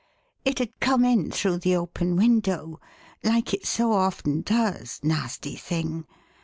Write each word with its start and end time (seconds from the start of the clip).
It 0.43 0.57
had 0.57 0.71
come 0.79 1.05
in 1.05 1.29
through 1.29 1.59
the 1.59 1.75
open 1.75 2.15
window 2.15 2.79
like 3.23 3.53
it 3.53 3.67
so 3.67 3.93
often 3.93 4.41
does, 4.41 4.99
nasty 5.03 5.55
thing. 5.55 6.07